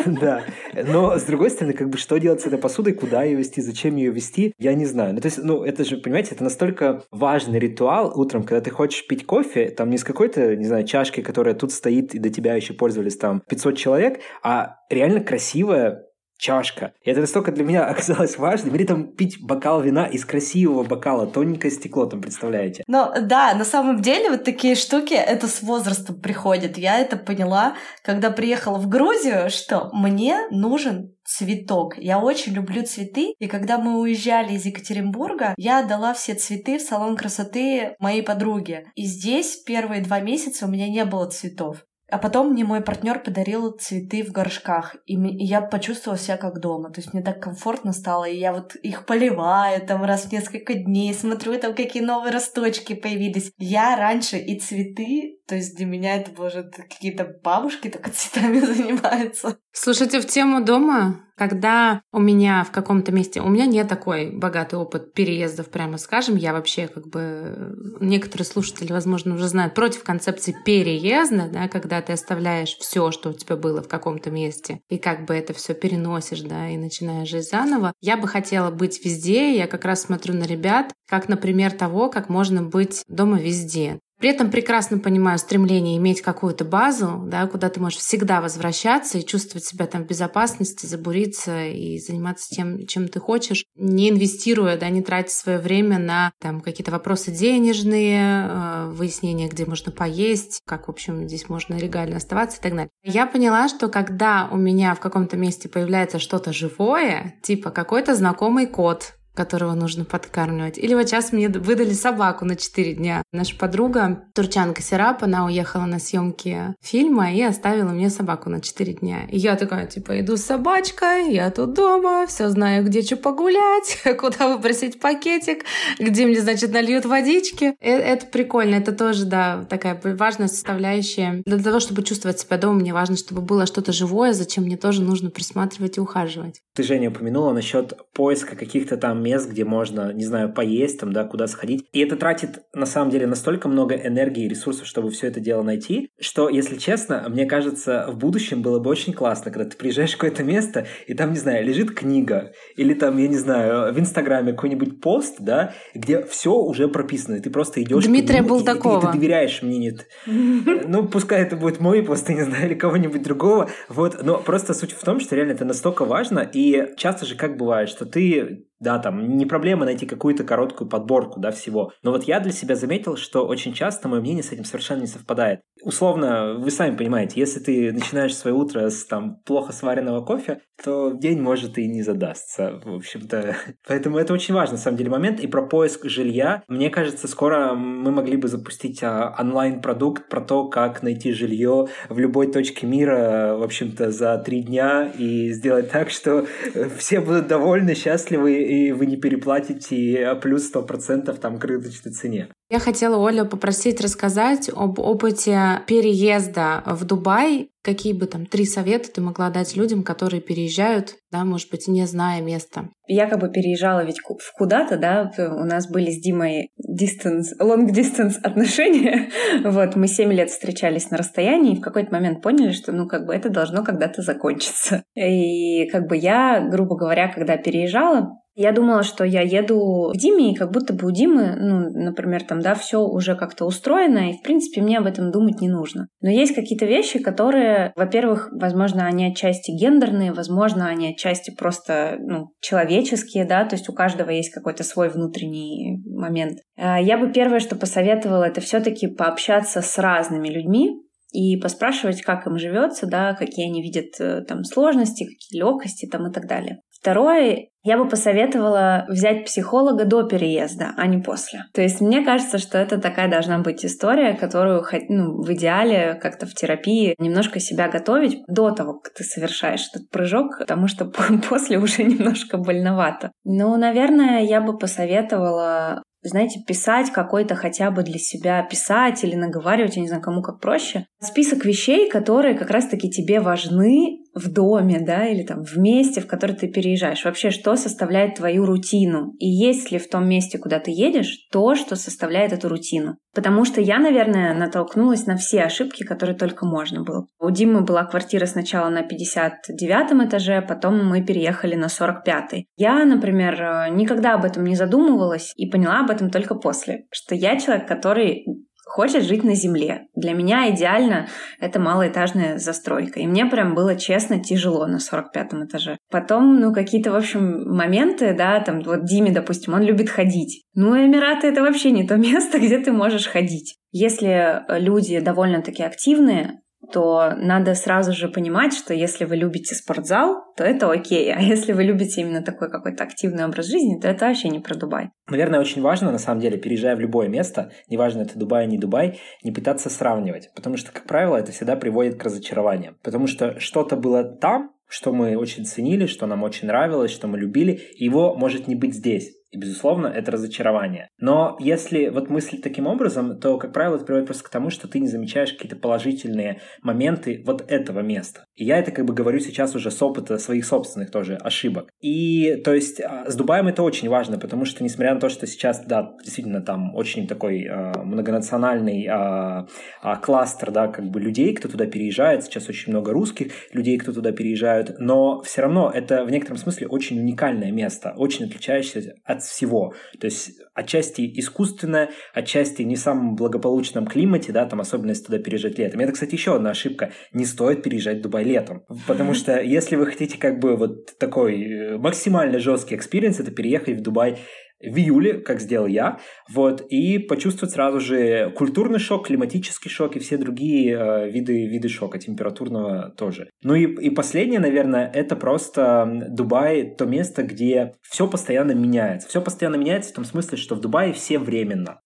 [0.06, 0.42] Да.
[0.74, 3.96] Но, с другой стороны, как бы, что делать с этой посудой, куда ее вести, зачем
[3.96, 5.14] ее вести, я не знаю.
[5.14, 9.06] Ну, то есть, ну, это же, понимаете, это настолько важный ритуал утром, когда ты хочешь
[9.06, 12.54] пить кофе, там не с какой-то, не знаю, чашкой, которая тут стоит, и до тебя
[12.54, 16.02] еще пользовались там 500 человек, а реально красивая
[16.42, 16.92] чашка.
[17.04, 18.74] И это настолько для меня оказалось важным.
[18.74, 22.82] Или там пить бокал вина из красивого бокала, тоненькое стекло там, представляете?
[22.88, 26.76] Ну, да, на самом деле вот такие штуки, это с возрастом приходит.
[26.76, 31.96] Я это поняла, когда приехала в Грузию, что мне нужен цветок.
[31.96, 36.82] Я очень люблю цветы, и когда мы уезжали из Екатеринбурга, я отдала все цветы в
[36.82, 38.86] салон красоты моей подруге.
[38.96, 41.84] И здесь первые два месяца у меня не было цветов.
[42.12, 46.90] А потом мне мой партнер подарил цветы в горшках, и я почувствовала себя как дома.
[46.90, 50.74] То есть мне так комфортно стало, и я вот их поливаю там раз в несколько
[50.74, 53.50] дней, смотрю там, какие новые росточки появились.
[53.56, 59.58] Я раньше и цветы то есть для меня это, боже, какие-то бабушки только цветами занимаются.
[59.70, 63.42] Слушайте, в тему дома, когда у меня в каком-то месте...
[63.42, 66.36] У меня не такой богатый опыт переездов, прямо скажем.
[66.36, 67.74] Я вообще как бы...
[68.00, 73.34] Некоторые слушатели, возможно, уже знают против концепции переезда, да, когда ты оставляешь все, что у
[73.34, 77.50] тебя было в каком-то месте, и как бы это все переносишь, да, и начинаешь жить
[77.50, 77.92] заново.
[78.00, 79.54] Я бы хотела быть везде.
[79.54, 83.98] Я как раз смотрю на ребят, как, например, того, как можно быть дома везде.
[84.22, 89.26] При этом прекрасно понимаю стремление иметь какую-то базу, да, куда ты можешь всегда возвращаться и
[89.26, 94.88] чувствовать себя там в безопасности, забуриться и заниматься тем, чем ты хочешь, не инвестируя, да,
[94.90, 100.86] не тратя свое время на там какие-то вопросы денежные, э, выяснение, где можно поесть, как,
[100.86, 102.90] в общем, здесь можно легально оставаться и так далее.
[103.02, 108.68] Я поняла, что когда у меня в каком-то месте появляется что-то живое, типа какой-то знакомый
[108.68, 110.78] кот, которого нужно подкармливать.
[110.78, 113.22] Или вот сейчас мне выдали собаку на 4 дня.
[113.32, 118.94] Наша подруга, турчанка Серап, она уехала на съемки фильма и оставила мне собаку на 4
[118.94, 119.24] дня.
[119.30, 124.02] И я такая, типа, иду с собачкой, я тут дома, все знаю, где что погулять,
[124.18, 125.64] куда выпросить пакетик,
[125.98, 127.74] где мне, значит, нальют водички.
[127.80, 131.42] Э, это прикольно, это тоже, да, такая важная составляющая.
[131.46, 135.02] Для того, чтобы чувствовать себя дома, мне важно, чтобы было что-то живое, зачем мне тоже
[135.02, 136.60] нужно присматривать и ухаживать.
[136.74, 141.24] Ты, Женя, упомянула насчет поиска каких-то там мест, где можно, не знаю, поесть, там, да,
[141.24, 141.86] куда сходить.
[141.92, 145.62] И это тратит, на самом деле, настолько много энергии и ресурсов, чтобы все это дело
[145.62, 150.12] найти, что, если честно, мне кажется, в будущем было бы очень классно, когда ты приезжаешь
[150.12, 153.98] в какое-то место, и там, не знаю, лежит книга, или там, я не знаю, в
[153.98, 159.00] Инстаграме какой-нибудь пост, да, где все уже прописано, и ты просто идешь Дмитрия Булдакова.
[159.00, 160.06] И, и, и ты доверяешь мне, нет.
[160.26, 164.74] Ну, пускай это будет мой пост, я не знаю, или кого-нибудь другого, вот, но просто
[164.74, 168.66] суть в том, что реально это настолько важно, и часто же как бывает, что ты
[168.82, 171.92] да, там не проблема найти какую-то короткую подборку, да, всего.
[172.02, 175.06] Но вот я для себя заметил, что очень часто мое мнение с этим совершенно не
[175.06, 175.60] совпадает.
[175.82, 181.12] Условно, вы сами понимаете, если ты начинаешь свое утро с там плохо сваренного кофе, то
[181.12, 183.56] день может и не задастся, в общем-то.
[183.86, 185.40] Поэтому это очень важный, на самом деле, момент.
[185.40, 190.68] И про поиск жилья, мне кажется, скоро мы могли бы запустить а, онлайн-продукт про то,
[190.68, 196.10] как найти жилье в любой точке мира, в общем-то, за три дня и сделать так,
[196.10, 196.46] что
[196.98, 202.48] все будут довольны, счастливы и вы не переплатите плюс 100% там к рыночной цене.
[202.72, 207.68] Я хотела Олю попросить рассказать об опыте переезда в Дубай.
[207.84, 212.06] Какие бы там три совета ты могла дать людям, которые переезжают, да, может быть, не
[212.06, 212.88] зная места?
[213.06, 217.90] Я как бы переезжала ведь в куда-то, да, у нас были с Димой distance, long
[217.90, 219.28] distance отношения.
[219.64, 223.26] вот, мы семь лет встречались на расстоянии и в какой-то момент поняли, что, ну, как
[223.26, 225.02] бы это должно когда-то закончиться.
[225.14, 230.52] И как бы я, грубо говоря, когда переезжала, я думала, что я еду к Диме,
[230.52, 234.38] и как будто бы у Димы, ну, например, там, да, все уже как-то устроено, и,
[234.38, 236.08] в принципе, мне об этом думать не нужно.
[236.20, 242.52] Но есть какие-то вещи, которые, во-первых, возможно, они отчасти гендерные, возможно, они отчасти просто, ну,
[242.60, 246.58] человеческие, да, то есть у каждого есть какой-то свой внутренний момент.
[246.76, 250.92] А, я бы первое, что посоветовала, это все-таки пообщаться с разными людьми,
[251.32, 256.30] и поспрашивать, как им живется, да, какие они видят э, там сложности, какие легкости там
[256.30, 256.80] и так далее.
[257.02, 261.64] Второе, я бы посоветовала взять психолога до переезда, а не после.
[261.74, 266.46] То есть мне кажется, что это такая должна быть история, которую ну, в идеале как-то
[266.46, 271.06] в терапии немножко себя готовить до того, как ты совершаешь этот прыжок, потому что
[271.48, 273.32] после уже немножко больновато.
[273.42, 279.96] Ну, наверное, я бы посоветовала знаете, писать какой-то хотя бы для себя, писать или наговаривать,
[279.96, 285.00] я не знаю, кому как проще, список вещей, которые как раз-таки тебе важны в доме,
[285.00, 287.24] да, или там в месте, в который ты переезжаешь.
[287.24, 289.34] Вообще, что составляет твою рутину?
[289.38, 293.16] И есть ли в том месте, куда ты едешь, то, что составляет эту рутину?
[293.34, 297.26] Потому что я, наверное, натолкнулась на все ошибки, которые только можно было.
[297.40, 302.52] У Димы была квартира сначала на 59 этаже, потом мы переехали на 45.
[302.52, 302.64] -й.
[302.76, 307.58] Я, например, никогда об этом не задумывалась и поняла об этом только после, что я
[307.58, 308.44] человек, который
[308.92, 310.02] хочет жить на земле.
[310.14, 311.26] Для меня идеально
[311.58, 313.20] это малоэтажная застройка.
[313.20, 315.96] И мне прям было, честно, тяжело на 45 этаже.
[316.10, 320.64] Потом, ну, какие-то, в общем, моменты, да, там, вот Диме, допустим, он любит ходить.
[320.74, 323.76] Ну, Эмираты— это вообще не то место, где ты можешь ходить.
[323.92, 330.64] Если люди довольно-таки активные, то надо сразу же понимать, что если вы любите спортзал, то
[330.64, 334.48] это окей, а если вы любите именно такой какой-то активный образ жизни, то это вообще
[334.48, 335.10] не про Дубай.
[335.28, 339.20] Наверное, очень важно, на самом деле, переезжая в любое место, неважно, это Дубай, не Дубай,
[339.42, 343.96] не пытаться сравнивать, потому что, как правило, это всегда приводит к разочарованиям, потому что что-то
[343.96, 348.68] было там, что мы очень ценили, что нам очень нравилось, что мы любили, его может
[348.68, 349.32] не быть здесь.
[349.52, 351.10] И, безусловно, это разочарование.
[351.18, 354.88] Но если вот мыслить таким образом, то, как правило, это приводит просто к тому, что
[354.88, 358.46] ты не замечаешь какие-то положительные моменты вот этого места.
[358.54, 361.88] И я это как бы говорю сейчас уже с опыта своих собственных тоже ошибок.
[362.00, 365.46] И, то есть, а, с Дубаем это очень важно, потому что, несмотря на то, что
[365.46, 369.66] сейчас, да, действительно, там очень такой э, многонациональный э,
[370.02, 374.12] э, кластер, да, как бы людей, кто туда переезжает, сейчас очень много русских людей, кто
[374.12, 379.42] туда переезжают, но все равно это в некотором смысле очень уникальное место, очень отличающееся от
[379.42, 379.94] всего.
[380.20, 385.38] То есть отчасти искусственное, отчасти не в самом благополучном климате, да, там особенно если туда
[385.38, 386.00] переезжать летом.
[386.00, 387.12] Это, кстати, еще одна ошибка.
[387.32, 388.84] Не стоит переезжать в Дубай летом.
[389.06, 393.98] Потому что если вы хотите как бы вот такой э, максимально жесткий experience, это переехать
[393.98, 394.38] в Дубай
[394.82, 396.18] в июле, как сделал я,
[396.50, 401.88] вот, и почувствовать сразу же культурный шок, климатический шок и все другие э, виды, виды
[401.88, 403.48] шока, температурного тоже.
[403.62, 409.28] Ну и, и последнее, наверное, это просто Дубай, то место, где все постоянно меняется.
[409.28, 412.00] Все постоянно меняется в том смысле, что в Дубае все временно.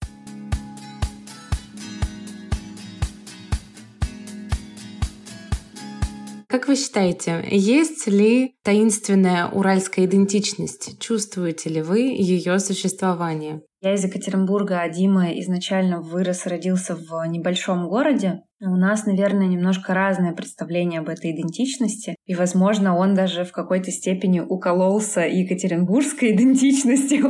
[6.56, 10.98] Как вы считаете, есть ли таинственная уральская идентичность?
[10.98, 13.60] Чувствуете ли вы ее существование?
[13.82, 18.40] Я из Екатеринбурга, а Дима изначально вырос, родился в небольшом городе.
[18.60, 23.90] У нас, наверное, немножко разное представление об этой идентичности, и, возможно, он даже в какой-то
[23.90, 27.26] степени укололся екатеринбургской идентичностью,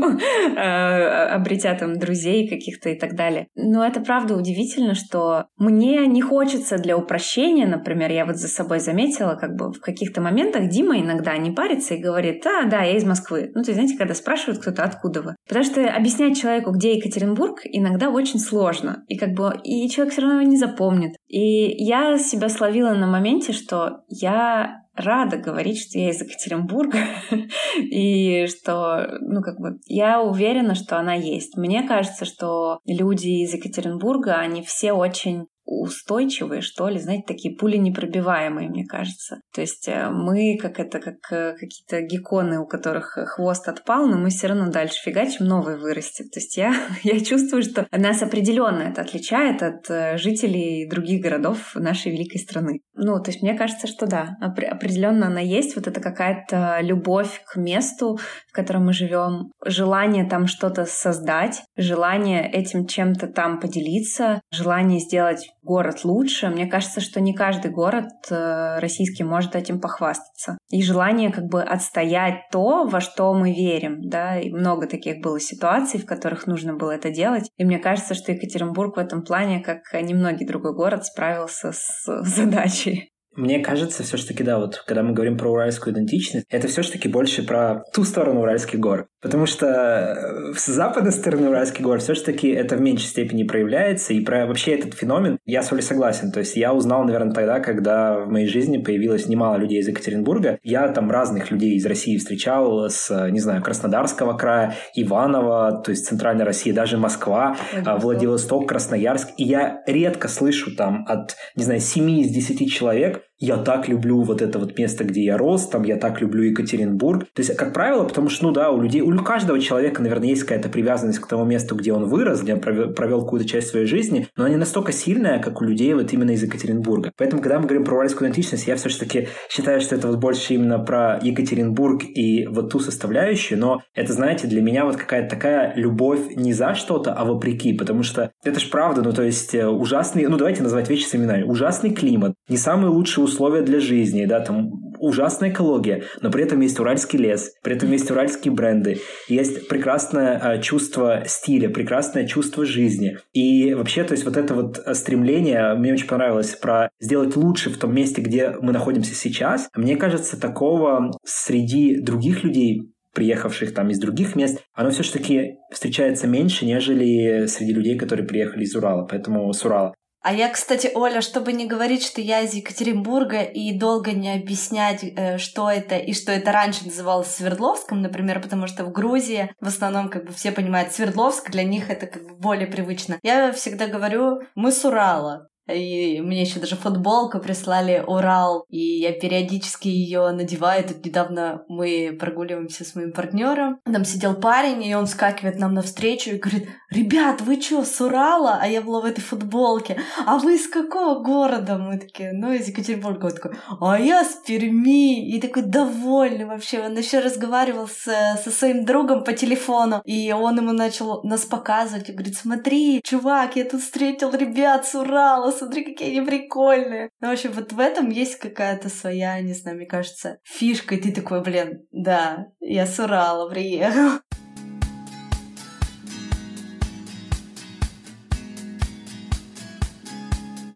[0.57, 3.49] а, обретя там друзей каких-то и так далее.
[3.57, 8.79] Но это правда удивительно, что мне не хочется для упрощения, например, я вот за собой
[8.79, 12.97] заметила, как бы в каких-то моментах Дима иногда не парится и говорит, а, да, я
[12.97, 13.51] из Москвы.
[13.53, 15.37] Ну, то есть, знаете, когда спрашивают кто-то, откуда вы.
[15.49, 19.05] Потому что объяснять человеку, где Екатеринбург, иногда очень сложно.
[19.09, 21.15] И как бы и человек все равно его не запомнит.
[21.29, 26.99] И я себя словила на моменте, что я рада говорить, что я из Екатеринбурга,
[27.79, 31.57] и что, ну, как бы, я уверена, что она есть.
[31.57, 37.76] Мне кажется, что люди из Екатеринбурга, они все очень устойчивые, что ли, знаете, такие пули
[37.76, 39.40] непробиваемые, мне кажется.
[39.52, 44.16] То есть э, мы, как это, как э, какие-то гекконы, у которых хвост отпал, но
[44.16, 46.31] мы все равно дальше фигачим, новый вырастет.
[46.31, 51.74] То есть я, я чувствую, что нас определенно это отличает от э, жителей других городов
[51.74, 52.81] нашей великой страны.
[52.94, 55.74] Ну, то есть мне кажется, что да, определенно она есть.
[55.74, 62.48] Вот это какая-то любовь к месту, в котором мы живем, желание там что-то создать, желание
[62.48, 66.48] этим чем-то там поделиться, желание сделать город лучше.
[66.48, 70.57] Мне кажется, что не каждый город э, российский может этим похвастаться.
[70.70, 75.38] И желание как бы отстоять то, во что мы верим, да, и много таких было
[75.40, 77.50] ситуаций, в которых нужно было это делать.
[77.57, 83.11] И мне кажется, что Екатеринбург в этом плане, как немногие другой город, справился с задачей.
[83.37, 87.85] Мне кажется, все-таки, да, вот когда мы говорим про уральскую идентичность, это все-таки больше про
[87.92, 89.07] ту сторону уральских гор.
[89.20, 94.12] Потому что э, с западной стороны уральских гор все-таки это в меньшей степени проявляется.
[94.12, 96.33] И про вообще этот феномен я с Олей согласен.
[96.33, 100.59] То есть я узнал, наверное, тогда, когда в моей жизни появилось немало людей из Екатеринбурга.
[100.62, 106.07] Я там разных людей из России встречал с, не знаю, Краснодарского края, Иваново, то есть
[106.07, 109.29] Центральной России, даже Москва, Владивосток, Владивосток Красноярск.
[109.37, 114.22] И я редко слышу там от, не знаю, 7 из 10 человек, я так люблю
[114.22, 117.27] вот это вот место, где я рос, там я так люблю Екатеринбург.
[117.35, 120.42] То есть, как правило, потому что, ну да, у людей, у каждого человека, наверное, есть
[120.42, 124.29] какая-то привязанность к тому месту, где он вырос, где он провел, какую-то часть своей жизни,
[124.37, 127.12] но она не настолько сильная, как у людей вот именно из Екатеринбурга.
[127.16, 130.79] Поэтому, когда мы говорим про уральскую идентичность, я все-таки считаю, что это вот больше именно
[130.79, 136.35] про Екатеринбург и вот ту составляющую, но это, знаете, для меня вот какая-то такая любовь
[136.35, 140.27] не за что-то, а вопреки, потому что это ж правда, ну то есть э, ужасный,
[140.27, 144.41] ну давайте назвать вещи с именами, ужасный климат, не самый лучший условия для жизни, да,
[144.41, 149.69] там ужасная экология, но при этом есть уральский лес, при этом есть уральские бренды, есть
[149.69, 153.19] прекрасное э, чувство стиля, прекрасное чувство жизни.
[153.33, 157.79] И вообще, то есть вот это вот стремление, мне очень понравилось, про сделать лучше в
[157.79, 159.69] том месте, где мы находимся сейчас.
[159.77, 166.67] Мне кажется, такого среди других людей приехавших там из других мест, оно все-таки встречается меньше,
[166.67, 169.95] нежели среди людей, которые приехали из Урала, поэтому с Урала.
[170.27, 175.05] А я, кстати, Оля, чтобы не говорить, что я из Екатеринбурга и долго не объяснять,
[175.05, 179.68] э, что это и что это раньше называлось Свердловском, например, потому что в Грузии в
[179.68, 183.20] основном как бы все понимают Свердловск, для них это как бы более привычно.
[183.22, 185.47] Я всегда говорю, мы с Урала.
[185.69, 190.85] И мне еще даже футболку прислали Урал, и я периодически ее надеваю.
[190.85, 193.81] Тут недавно мы прогуливаемся с моим партнером.
[193.85, 198.59] Там сидел парень, и он скакивает нам навстречу и говорит: Ребят, вы что, с Урала?
[198.61, 199.99] А я была в этой футболке.
[200.25, 201.79] А вы из какого города?
[201.79, 203.27] Мы такие, ну, из Екатеринбурга.
[203.27, 205.29] Он такой, а я с Перми.
[205.29, 206.81] И такой довольный вообще.
[206.81, 208.05] Он еще разговаривал с,
[208.43, 213.57] со своим другом по телефону, и он ему начал нас показывать и говорит, смотри, чувак,
[213.57, 217.11] я тут встретил ребят с Урала, смотри, какие они прикольные.
[217.20, 221.00] Ну, в общем, вот в этом есть какая-то своя, не знаю, мне кажется, фишка, и
[221.00, 224.20] ты такой, блин, да, я с Урала приехал.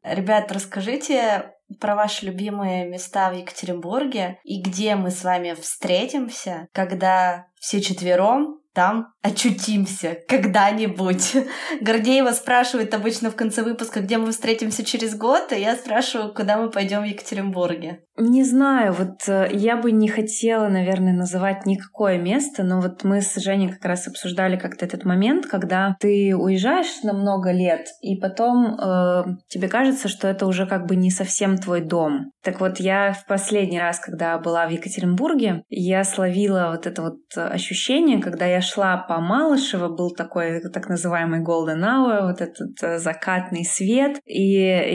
[0.02, 7.46] Ребят, расскажите про ваши любимые места в Екатеринбурге и где мы с вами встретимся, когда
[7.60, 11.36] все четвером там очутимся когда-нибудь.
[11.80, 16.56] Гордеева спрашивает обычно в конце выпуска, где мы встретимся через год, и я спрашиваю, куда
[16.56, 18.00] мы пойдем в Екатеринбурге.
[18.16, 23.22] Не знаю, вот э, я бы не хотела, наверное, называть никакое место, но вот мы
[23.22, 28.16] с Женей как раз обсуждали как-то этот момент, когда ты уезжаешь на много лет, и
[28.16, 32.32] потом э, тебе кажется, что это уже как бы не совсем твой дом.
[32.42, 37.20] Так вот, я в последний раз, когда была в Екатеринбурге, я словила вот это вот
[37.36, 43.00] ощущение, когда я шла по Малышево, был такой так называемый golden hour, вот этот э,
[43.00, 44.38] закатный свет, и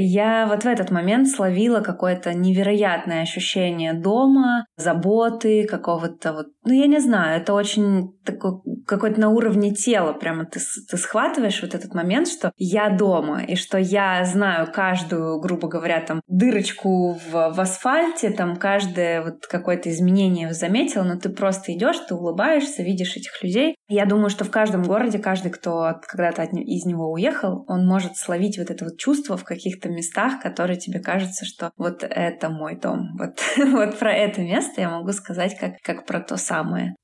[0.05, 6.87] я вот в этот момент словила какое-то невероятное ощущение дома, заботы, какого-то вот, ну я
[6.87, 8.53] не знаю, это очень такой
[8.85, 10.59] какой-то на уровне тела, прямо ты,
[10.89, 16.01] ты схватываешь вот этот момент, что я дома, и что я знаю каждую, грубо говоря,
[16.01, 21.97] там дырочку в, в асфальте, там каждое вот какое-то изменение заметила, но ты просто идешь,
[22.07, 23.75] ты улыбаешься, видишь этих людей.
[23.87, 28.57] Я думаю, что в каждом городе, каждый, кто когда-то из него уехал, он может словить
[28.57, 33.15] вот это вот чувство в каких-то местах, которые тебе кажется, что вот это мой дом.
[33.17, 33.39] Вот,
[33.71, 36.54] вот про это место я могу сказать как, как про то самое.
[36.55, 36.95] самое.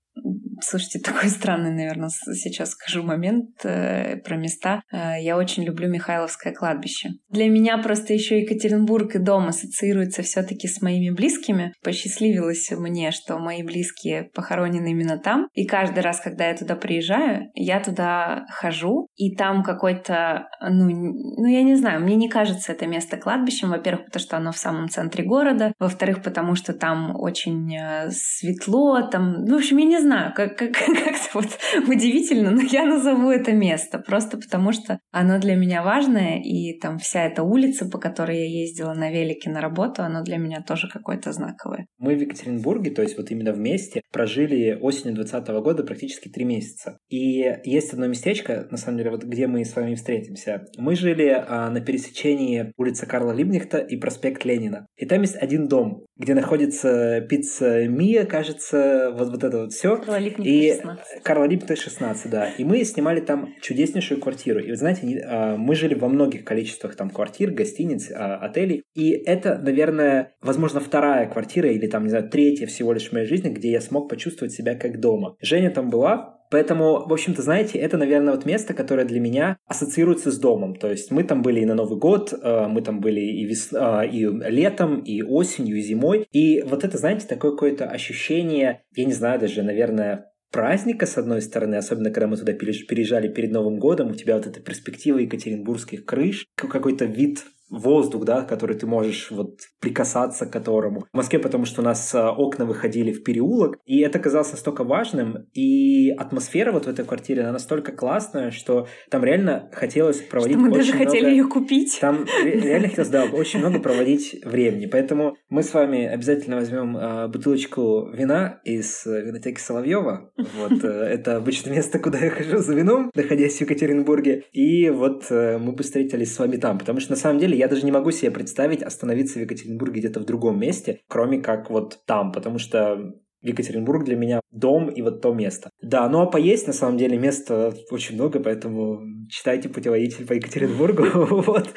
[0.61, 4.83] Слушайте, такой странный, наверное, сейчас скажу момент э, про места.
[4.91, 7.09] Э, я очень люблю Михайловское кладбище.
[7.29, 11.73] Для меня просто еще Екатеринбург и дом ассоциируется все-таки с моими близкими.
[11.83, 15.47] Посчастливилось мне, что мои близкие похоронены именно там.
[15.53, 21.45] И каждый раз, когда я туда приезжаю, я туда хожу, и там какой-то, ну, ну
[21.47, 23.69] я не знаю, мне не кажется это место кладбищем.
[23.69, 25.73] Во-первых, потому что оно в самом центре города.
[25.79, 30.57] Во-вторых, потому что там очень э, светло, там, ну, в общем, я не знаю, как,
[30.57, 31.47] как, как-то вот
[31.87, 36.97] удивительно, но я назову это место, просто потому что оно для меня важное, и там
[36.97, 40.87] вся эта улица, по которой я ездила на велике на работу, оно для меня тоже
[40.89, 41.85] какое-то знаковое.
[41.97, 46.97] Мы в Екатеринбурге, то есть вот именно вместе, прожили осенью 2020 года практически три месяца.
[47.09, 50.65] И есть одно местечко, на самом деле, вот где мы с вами встретимся.
[50.77, 54.87] Мы жили а, на пересечении улицы Карла Либнихта и проспект Ленина.
[54.97, 59.97] И там есть один дом, где находится пицца Мия, кажется, вот, вот это вот все.
[60.05, 61.23] Карла и 16.
[61.23, 62.49] Карла Липкнехта 16, да.
[62.57, 64.59] И мы снимали там чудеснейшую квартиру.
[64.59, 68.83] И вы знаете, а, мы жили во многих количествах там квартир, гостиниц, а, отелей.
[68.95, 73.25] И это, наверное, возможно, вторая квартира или там, не знаю, третья всего лишь в моей
[73.25, 75.35] жизни, где я смог почувствовать себя как дома.
[75.41, 80.31] Женя там была, Поэтому, в общем-то, знаете, это, наверное, вот место, которое для меня ассоциируется
[80.31, 80.75] с домом.
[80.75, 83.71] То есть мы там были и на Новый год, а, мы там были и, вес...
[83.71, 86.27] и летом, и осенью, и зимой.
[86.33, 91.41] И вот это, знаете, такое какое-то ощущение, я не знаю даже, наверное, праздника, с одной
[91.41, 96.05] стороны, особенно когда мы туда переезжали перед Новым годом, у тебя вот эта перспектива екатеринбургских
[96.05, 101.05] крыш, какой-то вид воздух, да, который ты можешь вот прикасаться к которому.
[101.11, 104.83] В Москве, потому что у нас а, окна выходили в переулок, и это казалось настолько
[104.83, 110.57] важным, и атмосфера вот в этой квартире, она настолько классная, что там реально хотелось проводить
[110.57, 111.05] что мы даже много...
[111.05, 111.97] хотели ее купить.
[112.01, 114.87] Там реально хотелось, да, очень много проводить времени.
[114.87, 120.31] Поэтому мы с вами обязательно возьмем э, бутылочку вина из винотеки Соловьева.
[120.37, 124.43] Вот, э, это обычное место, куда я хожу за вином, находясь в Екатеринбурге.
[124.51, 127.67] И вот э, мы бы встретились с вами там, потому что на самом деле я
[127.67, 131.99] даже не могу себе представить остановиться в Екатеринбурге где-то в другом месте, кроме как вот
[132.05, 135.69] там, потому что Екатеринбург для меня дом и вот то место.
[135.81, 141.25] Да, ну а поесть на самом деле места очень много, поэтому читайте путеводитель по Екатеринбургу,
[141.41, 141.69] вот,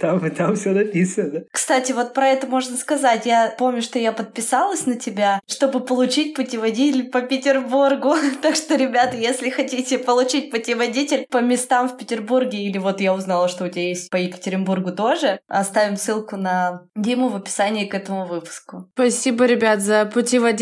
[0.00, 1.44] там, там все написано.
[1.50, 3.26] Кстати, вот про это можно сказать.
[3.26, 8.14] Я помню, что я подписалась на тебя, чтобы получить путеводитель по Петербургу.
[8.42, 13.48] Так что, ребята, если хотите получить путеводитель по местам в Петербурге, или вот я узнала,
[13.48, 18.26] что у тебя есть по Екатеринбургу тоже, оставим ссылку на Диму в описании к этому
[18.26, 18.90] выпуску.
[18.94, 20.04] Спасибо, ребят, за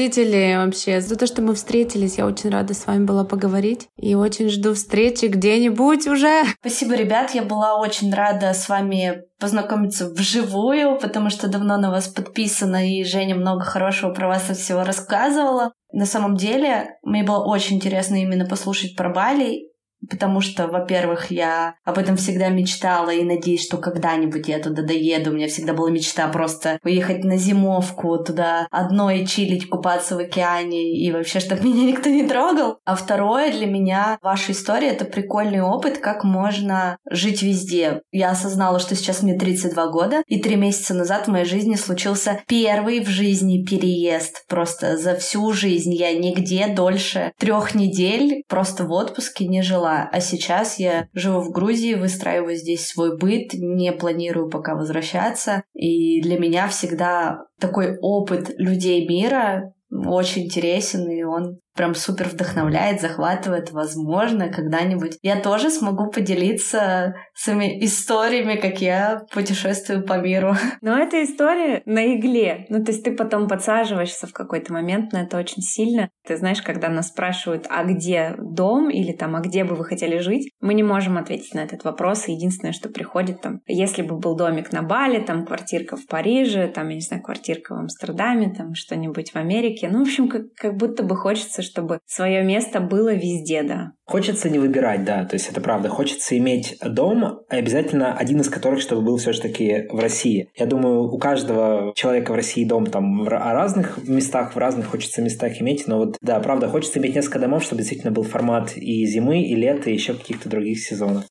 [0.01, 2.19] путеводители вообще, за то, что мы встретились.
[2.19, 6.43] Я очень рада с вами была поговорить и очень жду встречи где-нибудь уже.
[6.61, 12.09] Спасибо, ребят, я была очень рада с вами познакомиться вживую, потому что давно на вас
[12.09, 15.73] подписана, и Женя много хорошего про вас всего рассказывала.
[15.93, 19.70] На самом деле, мне было очень интересно именно послушать про Бали,
[20.09, 25.31] потому что, во-первых, я об этом всегда мечтала и надеюсь, что когда-нибудь я туда доеду.
[25.31, 30.97] У меня всегда была мечта просто уехать на зимовку туда одной чилить, купаться в океане
[30.99, 32.79] и вообще, чтобы меня никто не трогал.
[32.85, 38.03] А второе, для меня ваша история— это прикольный опыт, как можно жить везде.
[38.13, 42.41] Я осознала, что сейчас мне 32 года, и три месяца назад в моей жизни случился
[42.47, 44.45] первый в жизни переезд.
[44.49, 50.09] Просто за всю жизнь я нигде дольше трех недель просто в отпуске не жила жила.
[50.11, 55.63] А сейчас я живу в Грузии, выстраиваю здесь свой быт, не планирую пока возвращаться.
[55.75, 63.01] И для меня всегда такой опыт людей мира очень интересен, и он прям супер вдохновляет,
[63.01, 63.73] захватывает.
[63.73, 70.55] Возможно, когда-нибудь я тоже смогу поделиться своими историями, как я путешествую по миру.
[70.83, 72.67] Но эта история на игле.
[72.69, 76.11] Ну, то есть ты потом подсаживаешься в какой-то момент на это очень сильно.
[76.27, 80.19] Ты знаешь, когда нас спрашивают, а где дом или там, а где бы вы хотели
[80.19, 82.29] жить, мы не можем ответить на этот вопрос.
[82.29, 86.91] Единственное, что приходит там, если бы был домик на Бали, там квартирка в Париже, там,
[86.91, 89.89] я не знаю, квартирка в Амстердаме, там что-нибудь в Америке.
[89.91, 93.93] Ну, в общем, как, как будто бы хочется, чтобы свое место было везде, да.
[94.05, 95.89] Хочется не выбирать, да, то есть это правда.
[95.89, 100.49] Хочется иметь дом, обязательно один из которых, чтобы был все-таки в России.
[100.57, 105.23] Я думаю, у каждого человека в России дом там в разных местах, в разных хочется
[105.23, 109.07] местах иметь, но вот, да, правда, хочется иметь несколько домов, чтобы действительно был формат и
[109.07, 111.25] зимы, и лета, и еще каких-то других сезонов.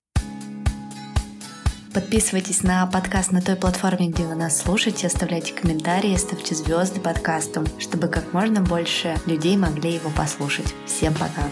[1.94, 7.66] Подписывайтесь на подкаст на той платформе, где вы нас слушаете, оставляйте комментарии, ставьте звезды подкасту,
[7.80, 10.74] чтобы как можно больше людей могли его послушать.
[10.86, 11.44] Всем пока!